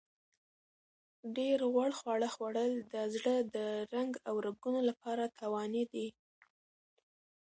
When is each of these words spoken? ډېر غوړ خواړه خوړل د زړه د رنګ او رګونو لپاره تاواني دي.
ډېر 1.35 1.59
غوړ 1.73 1.91
خواړه 1.99 2.29
خوړل 2.35 2.71
د 2.93 2.95
زړه 3.15 3.35
د 3.55 3.57
رنګ 3.93 4.11
او 4.27 4.35
رګونو 4.47 4.79
لپاره 4.89 5.23
تاواني 5.39 5.83
دي. 5.93 6.07